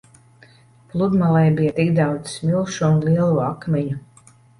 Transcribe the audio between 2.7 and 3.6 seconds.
un lielo